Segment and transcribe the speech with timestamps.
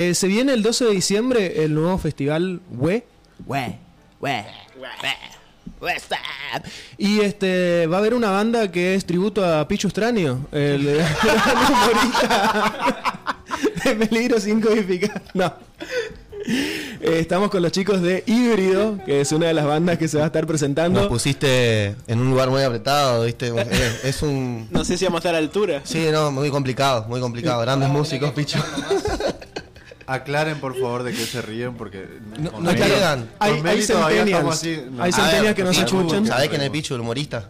[0.00, 3.04] Eh, se viene el 12 de diciembre el nuevo festival WE.
[3.44, 3.78] We,
[4.18, 4.46] we,
[6.96, 11.02] Y este va a haber una banda que es tributo a Pichu Stranio, el,
[11.68, 13.44] humorista
[13.84, 15.22] de peligro sin codificar.
[15.34, 15.52] No.
[16.46, 20.16] Eh, estamos con los chicos de Híbrido, que es una de las bandas que se
[20.16, 21.10] va a estar Nos presentando.
[21.10, 23.52] pusiste en un lugar muy apretado, ¿viste?
[23.70, 24.66] Es, es un.
[24.70, 25.82] No sé si vamos a estar a la altura.
[25.84, 27.60] Sí, no, muy complicado, muy complicado.
[27.60, 28.58] Grandes músicos, picho.
[30.12, 32.04] Aclaren por favor de qué se ríen porque
[32.38, 33.20] No, no Meli- llegan.
[33.20, 33.78] con Hay, hay
[34.48, 34.82] así.
[34.90, 35.02] no.
[35.02, 36.26] hay centennials que no se escuchan.
[36.26, 37.48] ¿Sabés quién es Pichu, el humorista?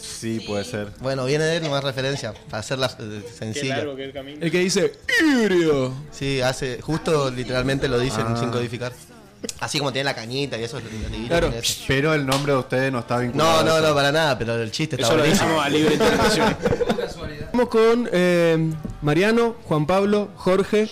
[0.00, 0.88] Sí, puede ser.
[1.00, 3.76] Bueno, viene de él y más referencia, para hacerla eh, sencilla.
[3.78, 4.38] largo que es el camino.
[4.40, 5.92] El que dice Híbrido.
[6.12, 8.36] Sí, hace, justo literalmente lo dicen Ah.
[8.38, 8.92] sin codificar.
[9.60, 10.80] Así como tiene la cañita y eso.
[11.28, 11.52] Claro.
[11.86, 13.62] Pero el nombre de ustedes no está vinculado.
[13.64, 16.56] No, no, no, para nada, pero el chiste está Eso lo dejamos a libre interpretación.
[17.44, 20.88] Estamos con eh, Mariano, Juan Pablo, Jorge.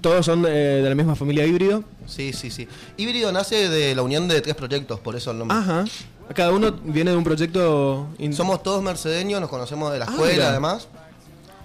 [0.00, 0.50] Todos son eh,
[0.82, 1.84] de la misma familia Híbrido.
[2.06, 2.66] Sí, sí, sí.
[2.96, 5.56] Híbrido nace de la unión de tres proyectos, por eso el nombre.
[5.56, 5.84] Ajá.
[6.34, 8.06] Cada uno viene de un proyecto.
[8.18, 10.88] in- Somos todos mercedeños, nos conocemos de la Ah, escuela además.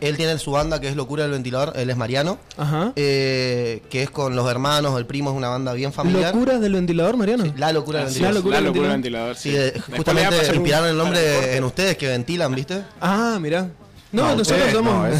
[0.01, 2.91] Él tiene su banda que es Locura del Ventilador, él es Mariano, Ajá.
[2.97, 6.33] eh, que es con los hermanos, el primo, es una banda bien familiar.
[6.35, 7.45] ¿Locuras del ventilador, Mariano?
[7.45, 8.35] Sí, la Locura del Así La Ventilador.
[8.35, 9.35] locura la locura del ventilador.
[9.35, 9.71] ventilador.
[9.73, 9.91] Sí, sí.
[9.91, 12.81] eh, justamente inspiraron el nombre en ustedes que ventilan, ¿viste?
[12.99, 13.69] Ah, mira.
[14.15, 15.15] No, No, nosotros somos no,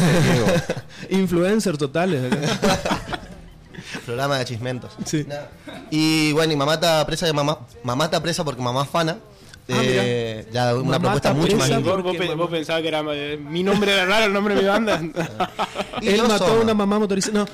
[1.10, 2.22] influencers totales.
[4.06, 4.92] Programa de chismentos.
[5.04, 5.26] Sí.
[5.90, 7.58] Y bueno, y mamá está presa de mamá.
[7.82, 9.18] Mamá está presa porque mamá es fana.
[9.68, 11.68] Ah, Eh, ya una Mamá propuesta mucho más.
[11.82, 15.00] ¿Vos, vos pensabas que era eh, mi nombre era raro, el nombre de mi banda?
[16.02, 17.40] Él mató a una mamá motorizada.
[17.40, 17.46] No.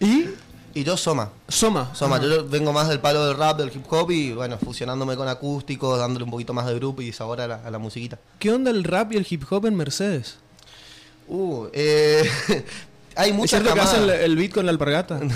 [0.00, 0.28] y
[0.72, 1.30] Y yo Soma.
[1.48, 1.94] Soma.
[1.94, 5.28] Soma, yo vengo más del palo del rap, del hip hop y bueno, fusionándome con
[5.28, 8.18] acústicos, dándole un poquito más de grupo y sabor a la, a la musiquita.
[8.38, 10.36] ¿Qué onda el rap y el hip hop en Mercedes?
[11.26, 12.28] Uh, eh,
[13.16, 15.20] hay ¿Es muchas cierto que hacen el beat con la alpargata?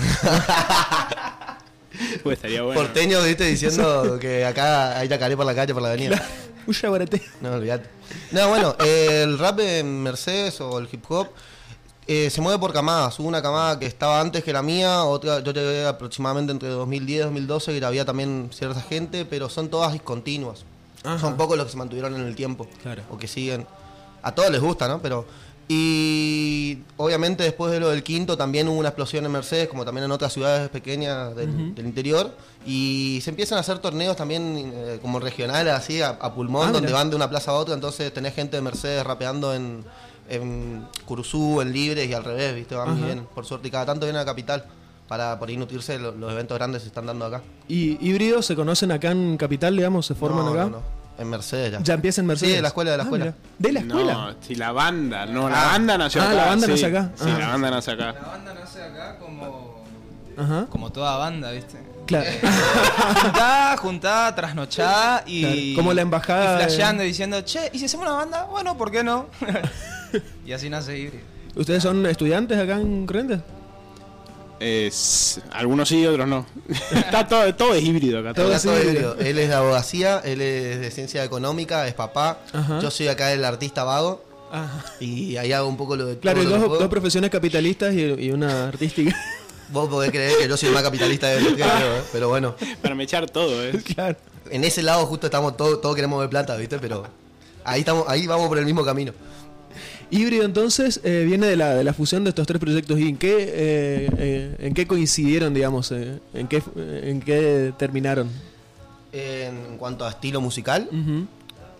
[2.23, 2.81] Pues estaría bueno.
[2.81, 6.21] Porteños, viste, diciendo que acá hay yacaré por la calle, por la avenida.
[6.67, 7.21] Yaguareté.
[7.41, 7.87] No, olvídate.
[8.31, 11.29] No, bueno, eh, el rap en Mercedes o el hip hop
[12.07, 13.19] eh, se mueve por camadas.
[13.19, 17.19] Hubo una camada que estaba antes que la mía, otra yo llegué aproximadamente entre 2010
[17.19, 20.65] y 2012 y había también cierta gente, pero son todas discontinuas.
[21.03, 21.19] Ajá.
[21.19, 22.67] Son pocos los que se mantuvieron en el tiempo.
[22.83, 23.03] Claro.
[23.09, 23.65] O que siguen.
[24.21, 25.01] A todos les gusta, ¿no?
[25.01, 25.25] Pero.
[25.67, 30.05] Y obviamente después de lo del quinto también hubo una explosión en Mercedes, como también
[30.05, 32.37] en otras ciudades pequeñas del, del interior.
[32.67, 36.71] Y se empiezan a hacer torneos también eh, como regionales, así, a, a pulmón, Ah,
[36.71, 37.73] donde van de una plaza a otra.
[37.73, 39.83] Entonces tenés gente de Mercedes rapeando en,
[40.29, 42.75] en Curuzú, en Libres y al revés, ¿viste?
[42.75, 43.25] Van vienen.
[43.25, 44.65] Por suerte, y cada tanto vienen a la capital
[45.07, 45.99] para por ahí nutrirse.
[45.99, 47.41] Lo- los eventos grandes se están dando acá.
[47.67, 50.05] ¿Y híbridos se conocen acá en Capital, digamos?
[50.05, 50.63] ¿Se forman No, acá?
[50.65, 50.81] no, no.
[51.17, 51.79] En Mercedes ya.
[51.81, 52.51] Ya empieza en Mercedes.
[52.51, 53.25] Sí, de la escuela, de la Ah, escuela.
[53.25, 53.37] mira.
[53.57, 54.13] ¿De la escuela?
[54.13, 56.33] No, si la banda, no, la banda nació Ah, acá.
[56.33, 56.71] la banda sí.
[56.73, 57.11] nace acá.
[57.15, 57.37] Sí, Ah.
[57.39, 58.05] la banda nace acá.
[58.11, 59.83] La banda nace acá como,
[60.37, 60.65] Ajá.
[60.69, 61.77] como toda banda, ¿viste?
[62.05, 62.29] Claro.
[63.21, 65.41] Juntada, juntada, trasnochada y.
[65.41, 68.43] Claro, como la embajada Y de- flasheando y diciendo, che, ¿y si hacemos una banda?
[68.51, 69.27] Bueno, ¿por qué no?
[70.45, 71.23] y así nace Híbrido.
[71.55, 73.39] ¿Ustedes son estudiantes acá en Corrientes?
[74.59, 76.45] Es- algunos sí, otros no.
[76.91, 78.33] Está todo, todo es híbrido acá.
[78.33, 78.55] Todo todo.
[78.55, 78.91] es Todo híbrido.
[79.13, 79.15] híbrido.
[79.19, 82.39] Él es de abogacía, él es de ciencia económica, es papá.
[82.53, 82.79] Ajá.
[82.79, 84.85] Yo soy acá el artista vago Ajá.
[85.01, 88.01] y ahí hago un poco lo de Claro, y dos, que dos profesiones capitalistas y,
[88.03, 89.15] y una artística.
[89.69, 92.01] Vos podés creer que yo soy el más capitalista de los creo, ¿eh?
[92.11, 93.71] pero bueno, Para me echar todo, ¿eh?
[93.95, 94.15] claro.
[94.51, 96.77] en ese lado justo estamos todos, todos queremos ver plata, ¿viste?
[96.77, 97.03] Pero
[97.63, 99.11] ahí estamos, ahí vamos por el mismo camino.
[100.11, 102.99] Híbrido entonces eh, viene de la, de la fusión de estos tres proyectos.
[102.99, 105.91] ¿Y en qué, eh, eh, en qué coincidieron, digamos?
[105.91, 108.29] eh, en, qué, ¿En qué terminaron?
[109.11, 110.89] En cuanto a estilo musical,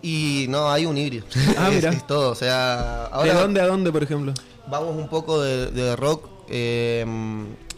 [0.02, 1.24] y no, hay un híbrido.
[1.58, 1.90] Ah, es, mira.
[1.90, 4.32] es todo, o sea, ¿De ahora dónde a dónde, por ejemplo?
[4.68, 6.28] Vamos un poco de, de rock.
[6.48, 7.04] eh,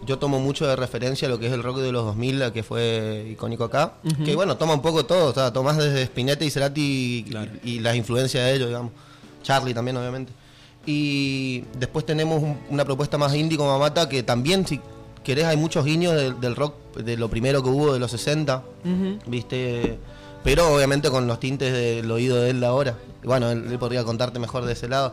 [0.06, 3.26] yo tomo mucho de referencia lo que es el rock de los 2000, que fue
[3.32, 3.94] icónico acá.
[4.24, 5.30] Que bueno, toma un poco todo.
[5.30, 6.80] O sea, tomás desde Spinetta y Cerati
[7.26, 7.50] y, Claro.
[7.64, 8.92] y las influencias de ellos, digamos.
[9.42, 10.32] Charlie también, obviamente.
[10.86, 14.80] Y después tenemos un- una propuesta más indie como Mamata, que también, si
[15.22, 18.62] querés, hay muchos guiños del, del rock, de lo primero que hubo de los 60.
[18.84, 19.18] Ujú.
[19.26, 19.98] ¿viste?
[20.44, 22.96] Pero obviamente con los tintes del oído de él ahora.
[23.24, 25.12] Bueno, él, él podría contarte mejor de ese lado.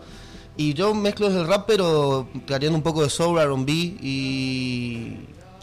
[0.58, 5.18] Y yo mezclo desde el rap, pero trayendo un poco de soul, R&B y,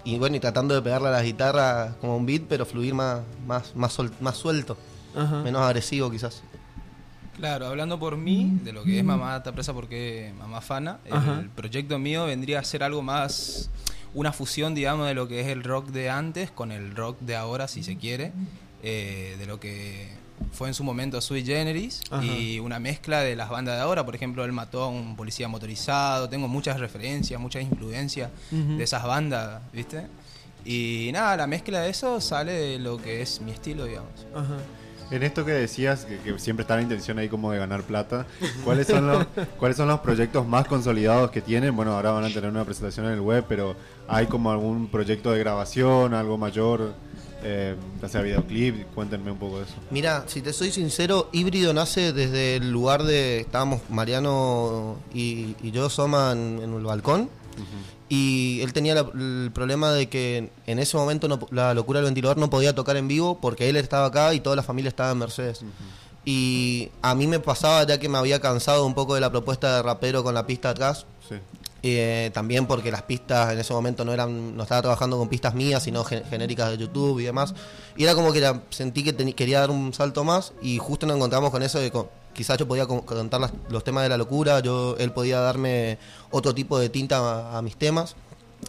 [0.05, 3.21] y bueno, y tratando de pegarle a las guitarras como un beat, pero fluir más,
[3.47, 4.77] más, más, sol- más suelto,
[5.17, 5.39] Ajá.
[5.43, 6.43] menos agresivo quizás.
[7.37, 11.41] Claro, hablando por mí, de lo que es Mamá está presa porque Mamá Fana, Ajá.
[11.41, 13.71] el proyecto mío vendría a ser algo más,
[14.15, 17.35] una fusión, digamos, de lo que es el rock de antes con el rock de
[17.37, 18.33] ahora, si se quiere,
[18.83, 20.09] eh, de lo que
[20.53, 22.25] fue en su momento Sui Generis Ajá.
[22.25, 24.05] y una mezcla de las bandas de ahora.
[24.05, 26.29] Por ejemplo, él mató a un policía motorizado.
[26.29, 30.07] Tengo muchas referencias, muchas influencias de esas bandas, ¿viste?
[30.65, 34.11] Y nada, la mezcla de eso sale de lo que es mi estilo, digamos.
[34.35, 34.59] Ajá.
[35.13, 38.27] En esto que decías, que, que siempre está la intención ahí como de ganar plata,
[38.65, 39.27] ¿cuáles son, los,
[39.59, 41.77] ¿cuáles son los proyectos más consolidados que tienen?
[41.77, 43.77] Bueno, ahora van a tener una presentación en el web, pero
[44.09, 46.95] ¿hay como algún proyecto de grabación, algo mayor?
[47.45, 49.75] Eh, ya sea videoclip, cuéntenme un poco de eso.
[49.91, 53.41] Mira, si te soy sincero, Híbrido nace desde el lugar de.
[53.41, 57.29] Estábamos Mariano y, y yo, Soma, en, en el balcón.
[58.15, 62.05] Y él tenía la- el problema de que en ese momento no- la locura del
[62.05, 65.13] ventilador no podía tocar en vivo porque él estaba acá y toda la familia estaba
[65.13, 65.61] en Mercedes.
[66.27, 69.77] Y a mí me pasaba ya que me había cansado un poco de la propuesta
[69.77, 71.07] de rapero con la pista atrás.
[71.27, 71.37] Sí.
[71.83, 75.55] Eh, también porque las pistas en ese momento no eran no estaba trabajando con pistas
[75.55, 77.55] mías sino gen- genéricas de YouTube y demás
[77.97, 81.17] y era como que era- sentí que quería dar un salto más y justo nos
[81.17, 84.61] encontramos con eso de co- quizás yo podía contar las- los temas de la locura
[84.61, 85.99] yo él podía darme
[86.31, 88.15] otro tipo de tinta a, a mis temas.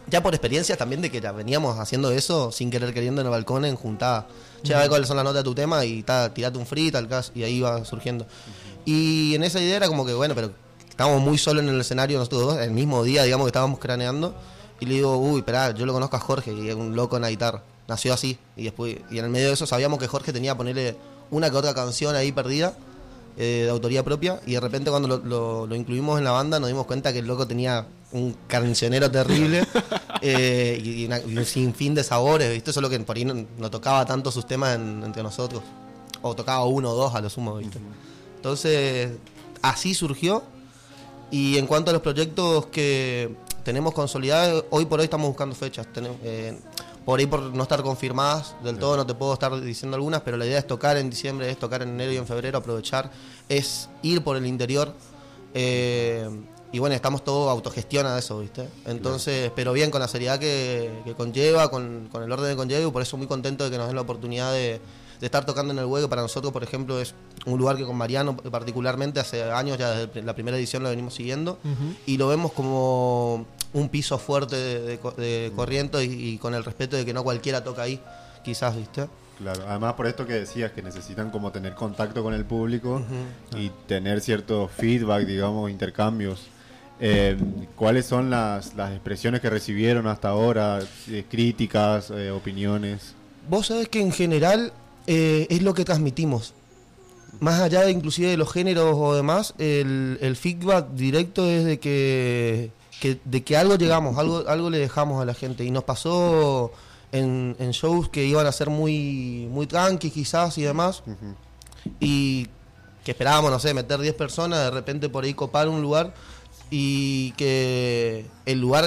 [0.08, 3.32] Ya por experiencias también de que ya veníamos haciendo eso sin querer queriendo en el
[3.32, 4.28] balcón en juntada.
[4.64, 6.90] Che a ver cuáles son las notas de tu tema y ta, tirate un free
[6.92, 8.26] tal caso y ahí iba surgiendo.
[8.86, 10.52] Y en esa idea era como que bueno pero
[10.90, 14.36] estábamos muy solos en el escenario nosotros dos, el mismo día, digamos que estábamos craneando,
[14.80, 17.24] y le digo, uy, esperá, yo lo conozco a Jorge, y es un loco en
[17.24, 17.64] la guitarra.
[17.88, 20.58] Nació así, y después, y en el medio de eso sabíamos que Jorge tenía que
[20.58, 20.96] ponerle
[21.32, 22.74] una que otra canción ahí perdida,
[23.38, 26.60] eh, de autoría propia, y de repente cuando lo, lo- lo incluimos en la banda
[26.60, 29.66] nos dimos cuenta que el loco tenía un carnicionero terrible
[30.22, 32.72] eh, y, una- y un sinfín de sabores, ¿viste?
[32.72, 35.62] Solo que por ahí no, no tocaba tanto sus temas en- entre nosotros,
[36.22, 37.80] o tocaba uno o dos a lo sumo, ¿viste?
[38.36, 39.12] Entonces,
[39.62, 40.44] así surgió.
[41.32, 45.88] Y en cuanto a los proyectos que tenemos consolidados, hoy por hoy estamos buscando fechas.
[45.92, 46.60] Tenemos, eh,
[47.06, 50.38] por ahí por no estar confirmadas del todo, no te puedo estar diciendo algunas, pero
[50.38, 53.12] la idea es tocar en diciembre, es tocar en enero y en febrero, aprovechar,
[53.50, 54.94] es ir por el interior.
[55.54, 56.30] eh,
[56.74, 58.68] y bueno, estamos todos autogestiona de eso, ¿viste?
[58.86, 62.88] Entonces, pero bien, con la seriedad que, que conlleva, con, con el orden que conlleva,
[62.88, 64.82] y por eso muy contento de que nos den la oportunidad de,
[65.20, 66.10] de estar tocando en el hueco.
[66.10, 67.14] Para nosotros, por ejemplo, es
[67.46, 71.14] un lugar que con Mariano particularmente hace años, ya desde la primera edición lo venimos
[71.14, 71.60] siguiendo,
[72.06, 76.54] y lo vemos como un piso fuerte de, de co- de Corriento y, y con
[76.54, 78.00] el respeto de que no cualquiera toca ahí,
[78.44, 79.08] quizás, ¿viste?
[79.40, 83.02] Claro, además por esto que decías, que necesitan como tener contacto con el público
[83.58, 86.42] y tener cierto feedback, digamos, intercambios.
[87.00, 87.36] Eh,
[87.76, 90.80] ¿Cuáles son las, las expresiones que recibieron hasta ahora?
[91.10, 93.16] Eh, críticas, eh, opiniones.
[93.50, 94.72] Vos sabés que en general
[95.08, 96.54] eh, es lo que transmitimos.
[97.40, 101.80] Más allá de inclusive de los géneros o demás, el, el feedback directo es de
[101.80, 102.72] que,
[103.02, 105.64] que- de que algo llegamos, algo, algo le dejamos a la gente.
[105.66, 106.72] Y nos pasó
[107.12, 111.04] en, en shows que iban a ser muy, muy tranqui quizás y demás.
[112.00, 112.48] Y
[113.04, 116.14] que esperábamos, no sé, meter 10 personas, de repente por ahí copar un lugar
[116.76, 118.86] y que el lugar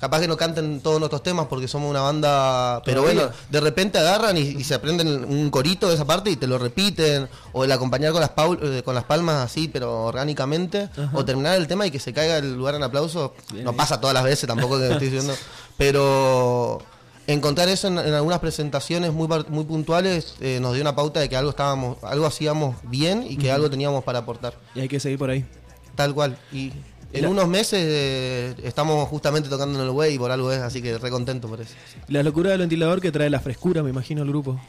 [0.00, 3.98] capaz que no canten todos nuestros temas porque somos una banda pero bueno de repente
[3.98, 7.62] agarran y, y se aprenden un corito de esa parte y te lo repiten o
[7.64, 11.68] el acompañar con las paul- eh, con las palmas así pero orgánicamente o terminar el
[11.68, 14.76] tema y que se caiga el lugar en aplauso no pasa todas las veces tampoco
[14.78, 15.34] que estoy diciendo
[15.78, 16.82] pero
[17.26, 21.28] encontrar eso en, en algunas presentaciones muy muy puntuales eh, nos dio una pauta de
[21.28, 24.98] que algo estábamos algo hacíamos bien y que algo teníamos para aportar Y hay que
[25.00, 25.44] seguir por ahí.
[25.94, 26.36] Tal cual.
[26.52, 26.72] Y
[27.14, 30.60] en La- unos meses eh, estamos justamente tocando en el güey y por algo es,
[30.60, 31.74] así que re contento por eso.
[32.08, 34.60] La locura del ventilador que trae la frescura, me imagino, al grupo.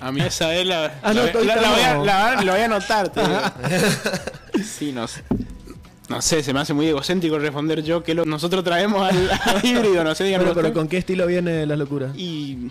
[0.00, 0.98] A mí esa es la.
[1.02, 3.12] Ah, no, la, todavía la- la voy a, voy a anotar.
[4.64, 5.22] Sí, no sé.
[6.08, 9.64] No sé, se me hace muy egocéntrico responder yo que lo- nosotros traemos al, al
[9.64, 10.74] híbrido, no sé, díganme pero ustedes.
[10.74, 12.12] ¿con qué estilo viene la locura?
[12.16, 12.68] Y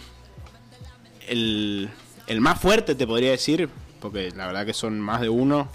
[1.28, 1.90] el,
[2.28, 5.70] el más fuerte te podría decir, porque la verdad que son más de uno.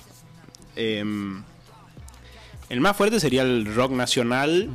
[0.77, 1.43] em,
[2.69, 4.69] el más fuerte sería el rock nacional,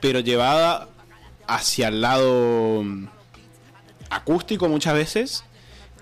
[0.00, 0.88] pero llevada
[1.46, 3.06] hacia el lado mm,
[4.10, 5.44] acústico muchas veces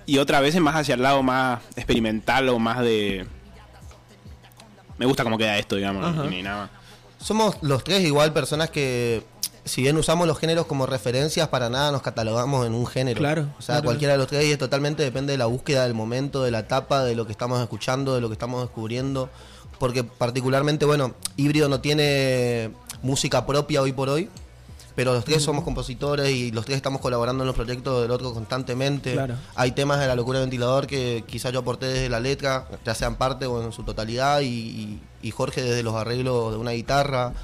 [0.05, 3.27] y otras veces más hacia el lado más experimental o más de...
[4.99, 6.71] Me gusta cómo queda esto, digamos, ni nada.
[7.19, 9.23] Somos los tres igual personas que,
[9.67, 13.19] si bien usamos los géneros como referencias, para nada nos catalogamos en un género.
[13.19, 13.85] Claro, O sea, claro.
[13.87, 16.61] cualquiera de los tres y es totalmente depende de la búsqueda del momento, de la
[16.61, 19.29] etapa, de lo que estamos escuchando, de lo que estamos descubriendo.
[19.79, 22.71] Porque particularmente, bueno, Híbrido no tiene
[23.03, 24.29] música propia hoy por hoy,
[24.95, 28.33] pero los tres somos compositores y los tres estamos colaborando en los proyectos del otro
[28.33, 29.13] constantemente.
[29.13, 29.35] Claro.
[29.55, 32.95] Hay temas de la locura del ventilador que quizás yo aporté desde la letra, ya
[32.95, 36.71] sean parte o en su totalidad, y, y- y Jorge desde los arreglos de una
[36.71, 37.35] guitarra.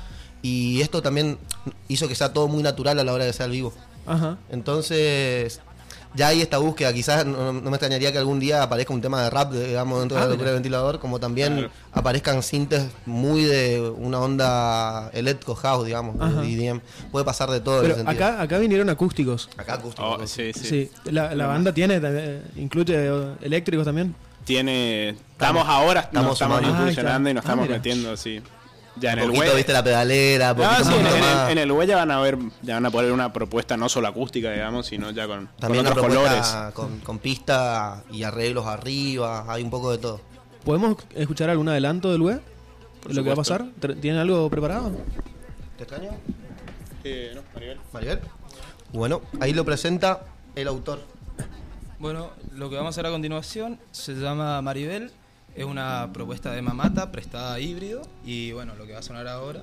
[0.40, 1.38] Y esto también
[1.88, 3.72] hizo que sea todo muy natural a la hora de ser vivo.
[4.06, 4.38] Ajá.
[4.50, 5.60] Entonces,
[6.14, 6.92] ya hay esta búsqueda.
[6.92, 10.16] Quizás no, no me extrañaría que algún día aparezca un tema de rap, digamos, dentro
[10.16, 11.70] de Ah, la locura del ventilador, como también Claro.
[11.92, 16.80] aparezcan sintes muy de una onda electro house, digamos, de EDM.
[17.10, 17.76] Puede pasar de todo.
[17.76, 18.24] en Pero sentido.
[18.26, 19.48] acá, acá vinieron acústicos.
[19.56, 20.06] Acá acústico.
[20.08, 20.66] Oh, sí, sí.
[20.66, 20.90] Sí.
[21.10, 24.14] La, la banda tiene, también, incluye eléctricos también.
[24.44, 25.10] Tiene.
[25.32, 27.76] Estamos ahora, estamos estamos, estamos incursionando Ah, y nos estamos Ah, mira.
[27.78, 28.42] metiendo, sí.
[28.96, 31.72] Ya en Un el poquito, viste, la pedalera, No, poquito sí, en, el, en el
[31.72, 34.86] web ya van a ver, ya van a poner una propuesta no solo acústica, digamos,
[34.86, 36.56] sino ya con, También con otros colores.
[36.74, 40.20] con, con pista y arreglos arriba, hay un poco de todo.
[40.64, 42.40] ¿Podemos escuchar algún adelanto del web?
[43.02, 43.64] Por ¿De lo que va a pasar?
[43.80, 44.92] ¿Tr- ¿Tienen algo preparado?
[45.78, 46.10] ¿Te extraño?
[47.02, 47.80] Eh, no, Maribel.
[47.92, 48.20] Maribel.
[48.92, 50.20] Bueno, ahí lo presenta
[50.54, 51.00] el autor.
[51.98, 55.10] Bueno, lo que vamos a hacer a continuación se llama Maribel.
[55.54, 58.02] Es una propuesta de mamata prestada a híbrido.
[58.24, 59.62] Y bueno, lo que va a sonar ahora.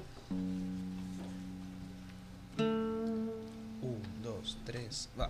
[2.59, 5.29] Un, dos, tres, va.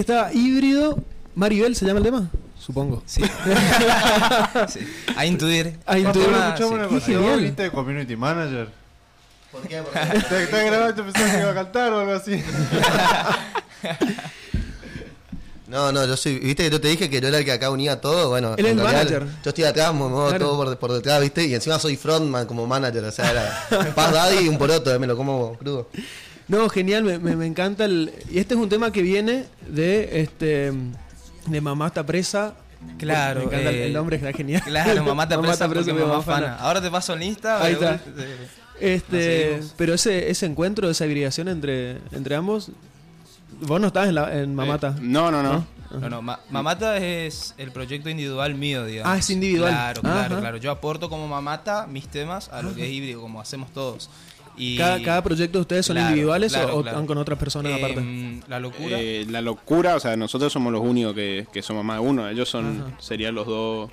[0.00, 0.98] Ahí está, híbrido.
[1.34, 3.02] Maribel se llama el tema, supongo.
[3.04, 3.20] Sí.
[4.68, 4.80] Sí.
[5.14, 5.78] A intuir.
[5.84, 6.26] A intuir.
[6.30, 6.94] Escuchame una sí.
[6.94, 7.30] cosa, Genial.
[7.32, 8.68] ¿vos viste de Community Manager?
[9.52, 9.82] ¿Por qué?
[10.30, 12.42] ¿Te estás grabando y te que iba a cantar o algo así?
[15.68, 16.38] No, no, yo soy.
[16.40, 18.30] ¿Viste que yo te dije que yo era el que acá unía todo?
[18.30, 19.36] Bueno, Él es en el realidad, manager.
[19.44, 20.46] Yo estoy atrás, me muevo Claro.
[20.46, 21.44] todo por, por detrás, ¿viste?
[21.44, 24.98] Y encima soy frontman como manager, o sea, era Paz Daddy y un poroto, eh,
[24.98, 25.88] me lo como crudo.
[26.50, 28.12] No, genial, me, me- me encanta el.
[28.30, 30.72] Y este es un tema que viene de este
[31.46, 32.54] de Mamá está presa.
[32.98, 34.62] Claro, Me encanta el- eh, el nombre, está genial.
[34.64, 36.56] Claro, mamá te apresa porque mi mamá fana.
[36.56, 37.62] Ahora te paso el Insta.
[37.62, 38.10] Ahí pero- está.
[38.80, 39.74] Este, Nos seguimos.
[39.76, 42.70] pero ese, ese encuentro, esa hibridación entre, entre ambos.
[43.62, 44.94] Vos no estás en, la, en Mamata.
[44.96, 45.66] Eh, no, no, no.
[46.00, 49.12] No, no, Ma- Mamata es el proyecto individual mío, digamos.
[49.12, 49.72] Ah, es individual.
[49.72, 50.40] Claro, claro, Ajá.
[50.40, 50.56] claro.
[50.56, 54.08] Yo aporto como Mamata mis temas a lo que es híbrido, como hacemos todos.
[54.60, 56.96] Y Cada, cada proyecto de ustedes son Claro, individuales claro, o, claro.
[56.98, 58.40] van con otras personas Em, aparte.
[58.48, 58.96] La locura.
[59.00, 62.28] Eh, la locura, o sea, nosotros somos los únicos que, que somos más de uno.
[62.28, 63.00] Ellos son, Ajá.
[63.00, 63.90] serían los dos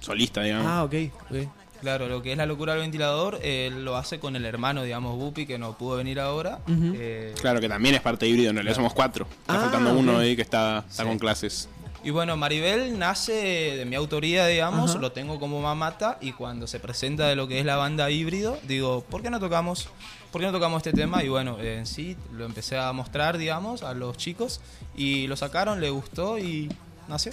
[0.00, 0.66] solistas, digamos.
[0.68, 0.94] Ah, ok.
[1.30, 1.36] ok.
[1.80, 5.16] Claro, lo que es la locura del ventilador, él lo hace con el hermano, digamos,
[5.18, 6.60] Bupi, que no pudo venir ahora.
[6.68, 9.26] Eh, Claro, que también es parte híbrido, en realidad somos cuatro.
[9.40, 11.08] Está Ah, faltando uno ahí que está, está Sí.
[11.08, 11.68] con clases.
[12.04, 14.98] Y bueno, Maribel nace de mi autoría, digamos, Ajá.
[14.98, 18.58] lo tengo como mamata y cuando se presenta de lo que es la banda híbrido,
[18.66, 19.88] digo, ¿por qué no tocamos?
[20.32, 21.22] ¿Por qué no tocamos este tema?
[21.22, 24.60] Y bueno, eh, en sí lo empecé a mostrar, digamos, a los chicos
[24.96, 26.68] y lo sacaron, le gustó y
[27.06, 27.32] nació.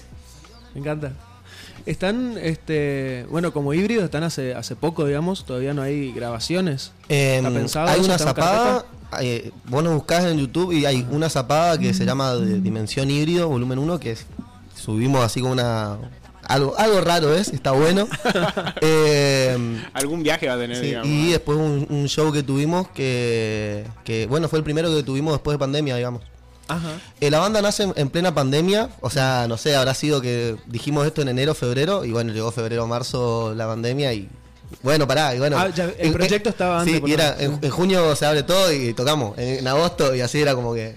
[0.75, 1.13] Me encanta.
[1.87, 6.91] Están, este, bueno, como híbridos están hace, hace poco, digamos, todavía no hay grabaciones.
[7.07, 8.85] ¿Está pensado hay una ¿Está en zapada,
[9.21, 13.49] eh, vos nos buscás en YouTube y hay una zapada que se llama Dimensión Híbrido,
[13.49, 14.25] volumen 1, que es,
[14.93, 15.97] subimos así como una...
[16.47, 18.07] Algo, algo raro es, está bueno.
[18.81, 21.07] Em, Algún viaje va a tener, Sí, digamos.
[21.07, 25.33] y después un, un show que tuvimos que, que, bueno, fue el primero que tuvimos
[25.33, 26.23] después de pandemia, digamos.
[26.67, 26.89] Ajá.
[27.19, 30.55] Eh, la banda nace en, en plena pandemia, o sea, no sé, habrá sido que
[30.67, 34.27] dijimos esto en enero, febrero, y bueno, llegó febrero, marzo la pandemia y
[34.83, 35.57] bueno, pará, y bueno.
[35.57, 38.43] Ah, ya, el en- proyecto estaba antes, Sí, y era, en, en junio se abre
[38.43, 40.95] todo y tocamos, en, en agosto y así era como que...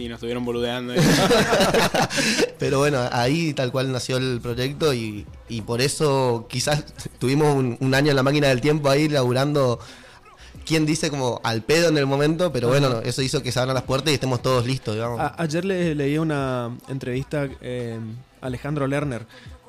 [0.00, 0.94] Sí, nos estuvieron boludeando.
[2.58, 6.84] Pero bueno, ahí tal cual nació el proyecto y, y por eso quizás
[7.18, 9.78] tuvimos un, un año en la máquina del tiempo ahí laburando,
[10.64, 13.60] quien dice como al pedo en el momento, pero bueno, no, eso hizo que se
[13.60, 15.20] abran las puertas y estemos todos listos, digamos.
[15.20, 17.98] A- ayer le, leí una entrevista eh,
[18.40, 19.26] a Alejandro Lerner,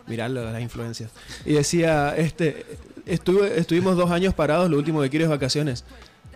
[0.08, 1.12] mirá lo- las influencias,
[1.46, 2.66] y decía, este,
[3.06, 5.84] estuve, estuvimos dos años parados, lo último que quiero es vacaciones.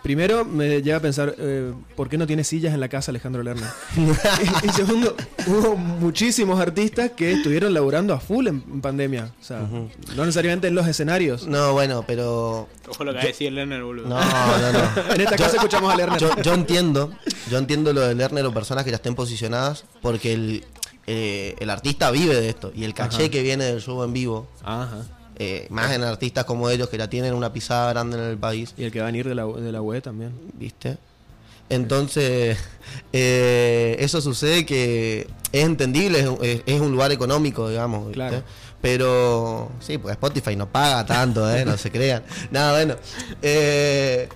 [0.06, 3.42] Primero me llega a pensar, eh, ¿por qué no tiene sillas en la casa Alejandro
[3.42, 3.68] Lerner?
[3.98, 5.16] y, y segundo,
[5.48, 9.32] hubo muchísimos artistas que estuvieron laburando a full en, en pandemia.
[9.42, 9.90] O sea, no
[10.24, 11.48] necesariamente en los escenarios.
[11.48, 12.70] No, bueno, pero...
[12.88, 14.08] Ojo lo que va a decir Lerner, boludo.
[14.08, 14.80] No, no, no.
[15.16, 16.20] En esta casa escuchamos a Lerner.
[16.20, 17.12] Yo, yo entiendo,
[17.50, 20.66] yo entiendo lo de Lerner o personas que ya estén posicionadas, porque el,
[21.08, 23.32] eh, el artista vive de esto y el caché Ajá.
[23.32, 25.00] que viene del show en vivo, Ajá.
[25.38, 28.74] Eh, más en artistas como ellos que ya tienen una pisada grande en el país,
[28.78, 30.32] Y el que va a venir de la, de la web también.
[30.54, 30.98] ¿viste?
[31.70, 32.58] Entonces,
[33.14, 36.20] eh, eso sucede que es entendible,
[36.66, 38.14] es, un lugar económico, digamos, ¿viste?
[38.16, 38.44] Claro.
[38.82, 41.66] Pero, sí, pues Spotify no paga tanto, ¿eh?
[41.66, 42.24] No se crean.
[42.52, 42.96] Nada, bueno.
[43.42, 44.30] eh,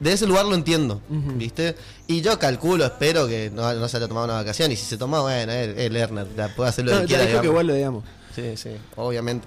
[0.00, 1.76] de ese lugar lo entiendo, ¿viste?
[2.06, 4.72] Y yo calculo, espero que no, no se haya tomado una vacación.
[4.72, 7.40] Y si se toma, bueno, es, es Lerner, ya puede hacer lo No, que dijo
[7.40, 8.04] que vuelve, digamos.
[8.34, 9.46] Sí, sí, obviamente.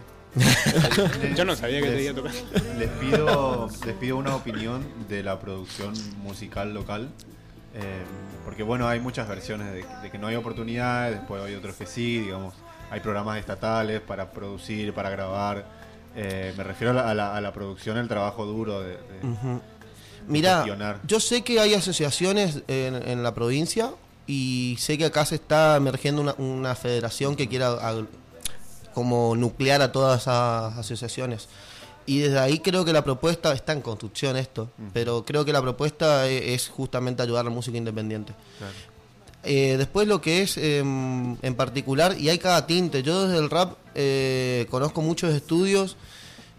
[1.36, 2.32] Yo no sabía que te iba a tocar.
[2.78, 7.10] Les pido, les pido una opinión de la producción musical local.
[7.74, 8.04] eh,
[8.46, 11.86] porque bueno, hay muchas versiones de, de que no hay oportunidades, después hay otros que
[11.86, 12.54] sí, digamos.
[12.90, 15.66] Hay programas estatales para producir, para grabar.
[16.16, 19.60] Eh, me refiero a la, a la- a la producción, el trabajo duro de, de-
[20.28, 21.00] Mira, gestionar.
[21.06, 23.92] yo sé que hay asociaciones en, en la provincia
[24.26, 27.70] y sé que acá se está emergiendo una, una federación que quiera
[28.98, 31.48] como nuclear a todas esas asociaciones.
[32.08, 35.62] Y desde ahí creo que la propuesta está en construcción esto, pero creo que la
[35.62, 38.34] propuesta e- es justamente ayudar a la música independiente.
[38.58, 38.74] Claro.
[39.44, 43.52] Eh, después lo que es em, en particular, y hay cada tinte, yo desde el
[43.52, 45.96] rap eh, conozco muchos estudios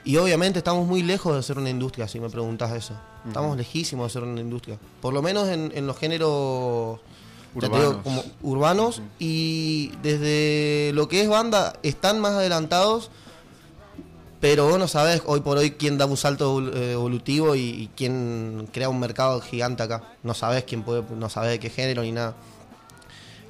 [0.05, 2.95] y obviamente estamos muy lejos de ser una industria, si me preguntas eso.
[3.27, 4.79] Estamos lejísimos de ser una industria.
[5.01, 7.01] Por lo menos en, en los géneros
[7.61, 8.03] te digo, Urbanos.
[8.03, 13.11] como urbanos y desde lo que es banda están más adelantados,
[14.41, 17.91] pero vos no sabés hoy por hoy quién da un salto eh, evolutivo y, y
[17.97, 20.03] quién crea un mercado gigante acá.
[20.23, 22.37] No sabés quién puede, no sabés de qué género ni nada.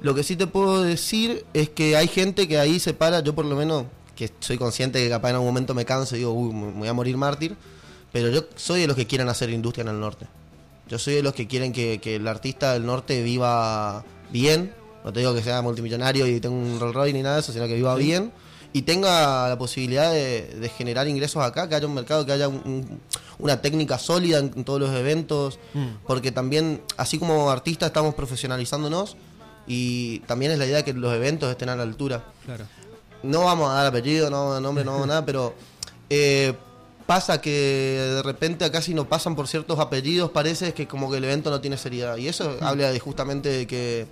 [0.01, 3.35] Lo que sí te puedo decir es que hay gente que ahí se para, yo
[3.35, 6.31] por lo menos, que soy consciente que capaz en algún momento me canso y digo,
[6.31, 7.55] uy, me voy a morir mártir,
[8.11, 10.27] pero yo soy de los que quieren hacer industria en el norte.
[10.89, 14.73] Yo soy de los que quieren que, que el artista del norte viva bien,
[15.03, 17.53] no te digo que sea multimillonario y tenga un Rolls Royce ni nada de eso,
[17.53, 18.31] sino que viva bien
[18.73, 22.47] y tenga la posibilidad de, de generar ingresos acá, que haya un mercado, que haya
[22.47, 22.99] un- un-
[23.39, 25.59] una técnica sólida en, en todos los eventos,
[26.05, 29.15] porque también, así como artistas, estamos profesionalizándonos
[29.67, 32.25] y también es la idea que los eventos estén a la altura.
[32.45, 32.65] Claro.
[33.23, 35.53] No vamos a dar apellido, no vamos a dar nombre, no vamos a nada, pero
[36.09, 36.53] eh,
[37.09, 37.49] pasa que
[38.17, 41.49] de repente acá si no pasan por ciertos apellidos parece que como que el evento
[41.49, 42.17] no tiene seriedad.
[42.17, 44.05] Y eso habla de justamente de que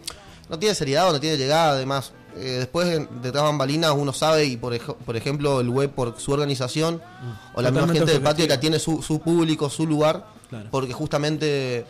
[0.50, 2.12] no tiene seriedad o no tiene llegada además.
[2.36, 6.20] Eh, después detrás de bambalinas uno sabe y por, ej- por ejemplo el web por
[6.20, 7.00] su organización
[7.54, 10.68] o la misma gente del patio que tiene su, su público, su lugar, Claro.
[10.72, 11.86] porque justamente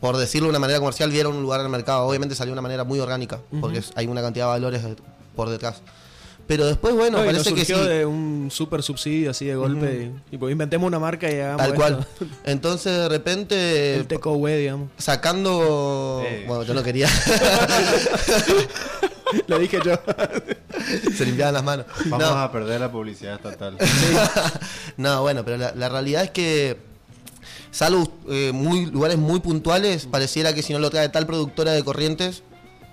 [0.00, 2.06] por decirlo de una manera comercial, vieron un lugar en el mercado.
[2.06, 4.82] Obviamente salió de una manera muy orgánica, porque hay una cantidad de valores
[5.36, 5.80] por detrás.
[6.50, 7.72] Pero después, bueno, No, y nos parece que sí.
[7.72, 10.10] surgió de un super subsidio así de golpe.
[10.32, 11.98] y, y pues inventemos una marca y hagamos Tal cual.
[12.10, 12.26] esto.
[12.44, 14.88] Entonces, de repente, El Teco Web, digamos.
[14.98, 16.24] sacando.
[16.26, 16.42] Eh.
[16.48, 17.08] Bueno, yo no quería.
[19.46, 19.94] Lo dije yo.
[21.16, 21.86] Se limpiaban las manos.
[22.06, 23.76] Vamos No, a perder la publicidad estatal.
[24.96, 26.78] no, bueno, pero la, la realidad es que.
[27.70, 31.84] Salvo eh, muy, lugares muy puntuales, pareciera que si no lo trae tal productora de
[31.84, 32.42] corrientes,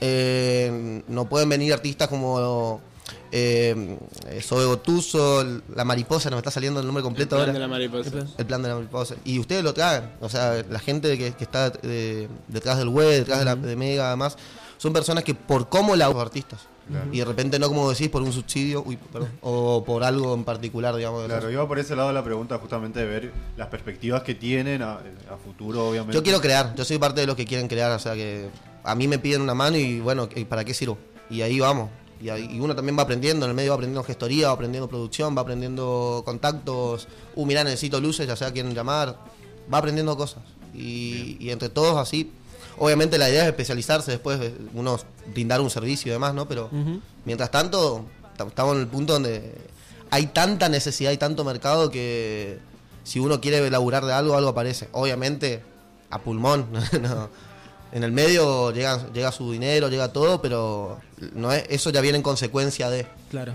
[0.02, 2.82] eh, no pueden venir artistas como
[3.32, 3.98] eh,
[4.41, 5.43] Sobe Gotuso,
[5.76, 7.52] La Mariposa, no me está saliendo el nombre completo El ahora.
[7.52, 8.26] plan de la mariposa.
[8.38, 9.15] El plan de la mariposa.
[9.26, 10.10] Y ustedes lo traen.
[10.22, 13.76] O sea, la gente que, que está eh, detrás del web, detrás de, la, de
[13.76, 14.38] Mega, además,
[14.78, 16.60] son personas que por cómo la los artistas.
[17.12, 20.46] Y de repente no, como decís, por un subsidio uy, perdón, o por algo en
[20.46, 21.26] particular, digamos.
[21.26, 24.82] Claro, los- iba por ese lado la pregunta justamente de ver las perspectivas que tienen
[24.82, 26.15] a, a futuro, obviamente.
[26.15, 28.48] Yo quiero crear, yo soy parte de los que quieren crear, o sea que
[28.86, 30.98] a mí me piden una mano y bueno, ¿y ¿para qué sirvo?
[31.30, 31.89] Y ahí vamos.
[32.21, 35.41] Y, uno también va aprendiendo, en el medio va aprendiendo gestoría, va aprendiendo producción, va
[35.41, 37.08] aprendiendo contactos.
[37.36, 39.17] Uh, mirá, necesito luces, ya sea quieren llamar.
[39.71, 40.43] Va aprendiendo cosas.
[40.73, 42.32] Y, y entre todos así,
[42.77, 44.99] obviamente la idea es especializarse después, de uno
[45.34, 46.47] brindar un servicio y demás, ¿no?
[46.47, 46.69] Pero
[47.25, 48.06] mientras tanto,
[48.38, 49.53] tam- estamos en el punto donde
[50.10, 52.60] hay tanta necesidad y tanto mercado que
[53.03, 54.88] si uno quiere laburar de algo, algo aparece.
[54.91, 55.62] Obviamente,
[56.10, 56.65] a pulmón.
[57.01, 57.30] no.
[57.91, 61.00] En el medio llega, llega su dinero, llega todo, pero
[61.34, 63.54] no es, eso ya viene en consecuencia de Claro.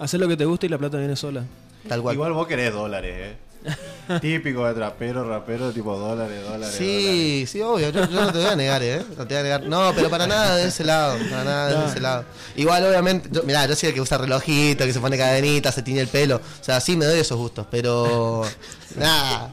[0.00, 1.44] Hacer lo que te gusta y la plata viene sola.
[1.88, 2.14] tal cual.
[2.14, 3.36] Igual vos querés dólares, ¿eh?
[4.20, 6.74] Típico de trapero, rapero, tipo dólares, dólares.
[6.76, 9.04] Sí, sí, obvio, yo, yo no te voy a negar, ¿eh?
[9.16, 9.62] No te voy a negar.
[9.62, 12.24] No, pero para nada de ese lado, para nada de ese lado.
[12.56, 15.82] Igual, obviamente, yo, mirá, yo soy el que usa relojito, que se pone cadenita, se
[15.82, 16.36] tiñe el pelo.
[16.60, 18.42] O sea, sí me doy esos gustos, pero.
[18.96, 19.52] Nada.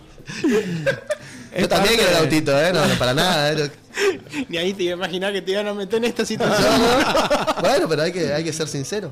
[1.57, 2.71] Yo también quiero el autito, ¿eh?
[2.73, 3.71] No, no, para nada, ¿eh?
[4.47, 6.69] Ni ahí te iba a imaginar que te iban a meter en esta situación.
[7.59, 9.11] Bueno, pero hay que, hay que ser sincero.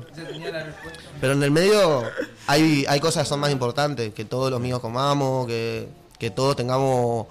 [1.20, 2.02] Pero en el medio
[2.46, 5.86] hay, hay cosas que son más importantes, que todos los míos comamos, que,
[6.18, 7.26] que todos tengamos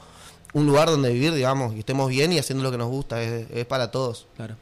[0.54, 3.48] un lugar donde vivir, digamos, y estemos bien y haciendo lo que nos gusta, es,
[3.52, 4.28] es para todos.
[4.36, 4.56] Claro.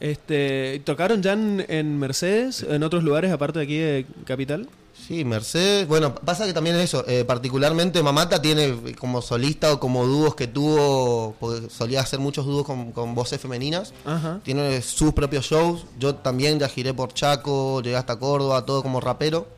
[0.00, 4.68] Este, ¿Tocaron ya en, en Mercedes, en otros lugares aparte de aquí de Capital?
[5.06, 9.80] Sí, Mercedes, bueno, pasa que también es eso, eh, particularmente Mamata tiene como solista o
[9.80, 14.40] como dúos que tuvo, porque solía hacer muchos dúos con, con voces femeninas, Ajá.
[14.44, 19.00] tiene sus propios shows, yo también ya giré por Chaco, llegué hasta Córdoba, todo como
[19.00, 19.48] rapero.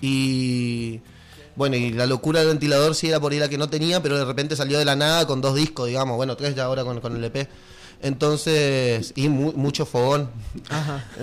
[0.00, 1.00] Y
[1.56, 4.18] bueno, y la locura del ventilador sí era por ir a que no tenía, pero
[4.18, 7.00] de repente salió de la nada con dos discos, digamos, bueno, tres ya ahora con,
[7.00, 7.48] con el EP.
[8.02, 10.30] Entonces, y mu- mucho fogón.
[10.68, 11.04] Ajá.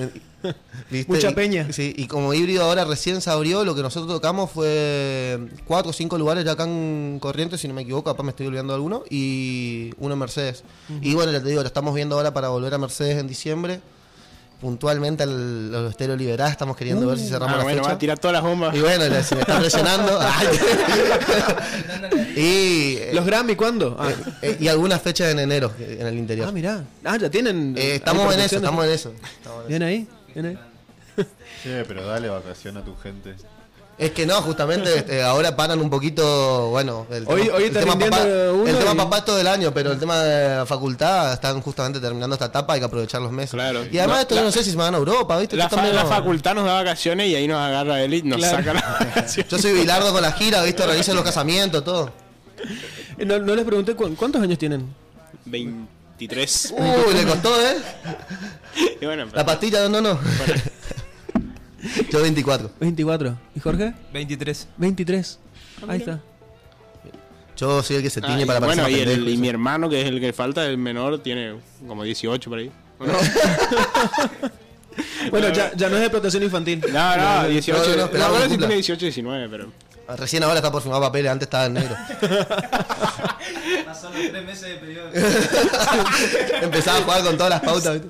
[0.43, 0.53] Eh,
[0.91, 1.11] ¿viste?
[1.11, 1.73] Mucha Y- peña.
[1.73, 5.93] Sí, y como híbrido ahora recién se abrió, lo que nosotros tocamos fue cuatro o
[5.93, 8.75] cinco lugares ya acá en Corrientes, si no me equivoco, capaz me estoy olvidando de
[8.75, 10.63] alguno, y uno en Mercedes.
[11.01, 13.81] Y bueno, te digo, lo estamos viendo ahora para volver a Mercedes en diciembre.
[14.59, 17.89] Puntualmente al, al Estéreo Liberá, estamos queriendo ver si cerramos Ah, la bueno, fecha.
[17.89, 18.75] va a tirar todas las bombas.
[18.75, 20.19] Y bueno, se me está presionando.
[22.35, 23.95] Y, eh, ¿Los Grammy cuándo?
[23.99, 26.47] Ah, eh, y algunas fechas en enero eh, en el interior.
[26.47, 26.83] ah, mirá.
[27.03, 27.75] Ah, ya tienen.
[27.77, 29.13] Eh, estamos en eso, estamos en eso.
[29.37, 30.57] Estamos en Bien ahí, ahí.
[31.63, 33.35] Sí, pero dale vacación a tu gente.
[33.97, 37.73] Es que no, justamente este, ahora paran un poquito, bueno, el Hoy- tema, hoy el
[37.73, 38.17] tema papá,
[38.53, 41.33] uno el tema y- papá es todo el año, pero el tema de la facultad
[41.33, 43.51] están justamente terminando esta etapa, hay que aprovechar los meses.
[43.51, 43.85] Claro.
[43.91, 45.55] Y además No, esto la- yo no sé si se van a Europa, ¿viste?
[45.55, 48.37] La, fa- la no- facultad nos da vacaciones y ahí nos agarra él y nos
[48.37, 48.57] Claro.
[48.57, 49.49] saca las vacaciones.
[49.51, 50.83] Yo soy bilardo con la gira, ¿viste?
[50.83, 52.11] Organizo los casamientos, todo.
[53.17, 54.93] No, no les pregunté cu- cuántos años tienen.
[55.45, 56.73] 23.
[56.77, 57.77] Uy, le costó, ¿eh?
[59.01, 60.19] Y bueno, La pastilla, no, no.
[62.11, 62.71] Yo 24.
[62.79, 63.37] 24.
[63.55, 63.93] ¿Y Jorge?
[64.13, 64.67] 23.
[64.77, 65.39] 23.
[65.87, 66.21] Ahí está.
[67.55, 69.89] Yo soy el que se Ah, tiñe y para parecer bueno, y, el- mi hermano,
[69.89, 71.55] que es el que falta, el menor, tiene
[71.87, 72.71] como 18 por ahí.
[72.99, 73.13] Bueno,
[75.31, 76.83] Bueno, ya, ya no es de protección infantil.
[76.91, 77.77] no, no, 18.
[77.79, 79.71] no, no, No, esperaba ahora sí tiene 18, 19, pero.
[80.17, 81.95] Recién ahora está por firmar papeles, antes estaba en negro.
[83.85, 85.09] Pasaron tres meses de periodo.
[86.61, 88.09] Empezaba a jugar con todas las pautas, ¿viste?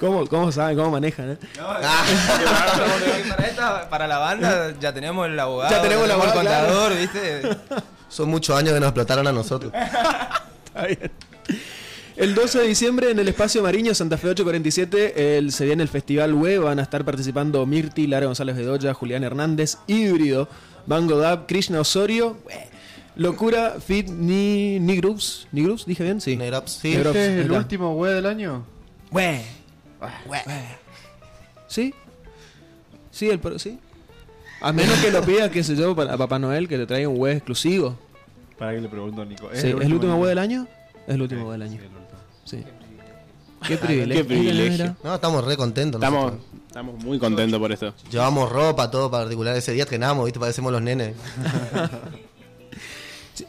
[0.00, 1.32] ¿Cómo, cómo saben, cómo manejan?
[1.32, 1.38] eh?
[1.60, 2.04] Ah,
[3.36, 6.66] para, esta, para la banda ya tenemos el abogado, Ya tenemos el el abogado, claro.
[6.68, 7.56] contador, ¿viste?
[8.08, 9.72] son muchos años que nos explotaron a nosotros.
[9.74, 11.10] Está bien.
[12.16, 15.88] El 12 de diciembre en el Espacio Mariño, Santa Fe 847, el, se viene el
[15.88, 16.62] Festival Web.
[16.62, 20.48] Van a estar participando Mirti, Lara González Bedoya, Julián Hernández, Híbrido,
[20.86, 22.36] Van Godab, Krishna Osorio,
[23.14, 25.46] Locura, Fit, Ni, Ni Groups.
[25.52, 25.86] ¿Ni Groups?
[25.86, 26.20] ¿Dije bien?
[26.20, 26.36] Sí.
[26.36, 26.94] Negrops, sí.
[26.94, 28.64] ¿Este es el último web del año?
[29.12, 29.40] Weh.
[31.66, 31.94] ¿Sí?
[33.10, 33.78] Sí, el, pro- sí.
[34.60, 37.08] A menos que lo pida, qué sé yo, para- a Papá Noel, que te traiga
[37.08, 37.98] un web exclusivo.
[38.58, 39.48] Para que le pregunto a Nico.
[39.52, 40.66] Sí, ¿Es el último web del año?
[41.06, 41.82] Es el Sí, último web del sí, año.
[41.84, 42.18] el último.
[42.44, 42.64] Sí.
[43.66, 44.22] Qué privilegio.
[44.22, 44.96] Qué privilegio.
[45.02, 46.00] No, estamos re contentos.
[46.00, 46.60] Estamos, nosotros.
[46.68, 47.92] estamos muy contentos por esto.
[48.10, 49.56] Llevamos ropa, todo particular.
[49.56, 50.38] Ese día estrenamos, ¿viste?
[50.40, 51.14] Parecemos los nenes.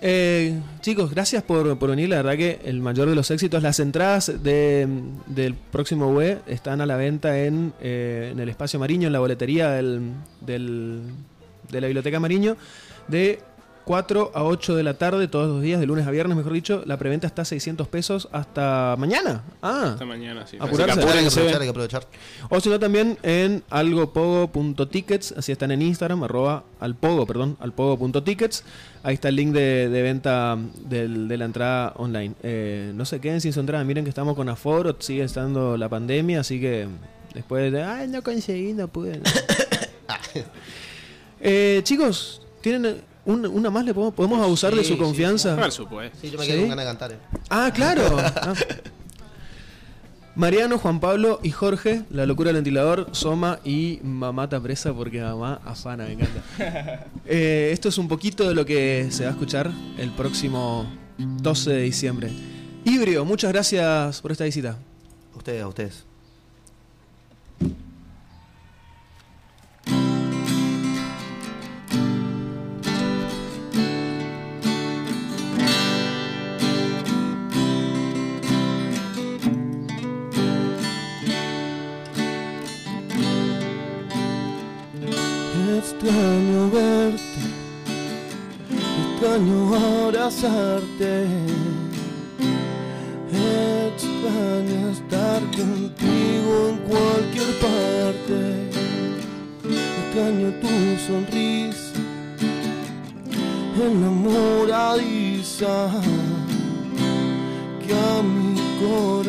[0.01, 2.09] Eh, chicos, gracias por, por venir.
[2.09, 3.61] La verdad que el mayor de los éxitos.
[3.63, 4.87] Las entradas de-
[5.27, 9.19] del próximo web están a la venta en, eh, en el espacio Mariño, en la
[9.19, 10.01] boletería de
[11.71, 12.57] la biblioteca Mariño,
[13.07, 13.39] de
[13.89, 16.83] 4 a 8 de la tarde, todos los días, de lunes a viernes, mejor dicho.
[16.85, 19.41] La preventa está a 600 pesos hasta mañana.
[19.63, 20.57] Ah, Esta mañana, sí.
[20.59, 20.91] Apurarse.
[20.91, 22.07] Así que Hay que aprovechar, hay que aprovechar.
[22.49, 28.63] O si no, también en algopogo.tickets, así están en Instagram, arroba alpogo, perdón, alpogo.tickets.
[29.01, 30.55] Ahí está el link de, de venta
[30.87, 32.35] del- de la entrada online.
[32.43, 35.89] Eh, no se queden sin su entrada, miren que estamos con aforo, sigue estando la
[35.89, 36.87] pandemia, así que
[37.33, 39.19] después de, ay, no conseguí, no pude.
[41.41, 43.85] Eh, chicos, ¿tienen un- una más?
[43.85, 45.55] ¿Le podemos, podemos abusar de su sí, confianza?
[45.55, 46.17] Por supuesto.
[46.21, 46.51] Sí, yo me ¿Sí?
[46.51, 47.11] quedé con ganas de cantar.
[47.13, 47.17] eh.
[47.49, 48.03] Ah, claro.
[48.35, 48.53] Ah.
[50.35, 55.59] Mariano, Juan Pablo y Jorge, La Locura del Ventilador, Soma y Mamata Presa porque mamá
[55.65, 56.43] afana, me encanta.
[57.25, 60.85] Eh, esto es un poquito de lo que se va a escuchar el próximo
[61.17, 62.31] 12 de diciembre.
[62.85, 64.77] Híbrido, muchas gracias por esta visita.
[65.33, 66.05] A ustedes, a ustedes.
[86.01, 87.43] Extraño verte,
[89.11, 91.27] extraño abrazarte,
[93.33, 98.39] extraño estar contigo en cualquier parte,
[99.99, 100.73] extraño tu
[101.05, 101.99] sonrisa,
[103.75, 105.75] enamoradiza,
[107.85, 109.28] que a mi corazón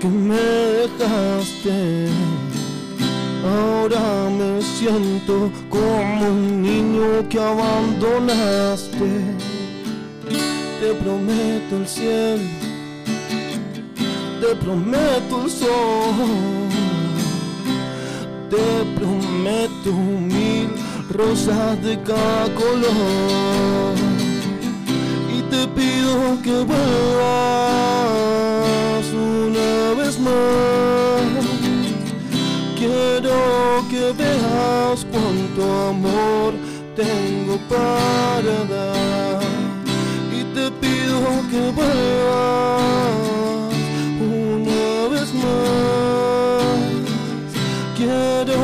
[0.00, 2.08] ¿Por qué me dejaste?
[3.44, 9.10] Ahora me siento como un niño que abandonaste.
[10.80, 12.42] Te prometo el cielo,
[14.40, 16.70] te prometo el sol,
[18.48, 20.70] te prometo mil
[21.10, 23.94] rosas de cada color
[25.36, 28.29] y te pido que vuelvas
[32.78, 36.52] Quiero que veas cuánto amor
[36.94, 39.42] tengo para dar
[40.30, 43.00] y te pido que vuelvas
[44.20, 46.80] una vez más.
[47.96, 48.60] Quiero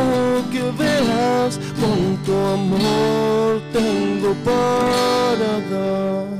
[0.52, 6.35] que veas cuánto amor tengo para dar.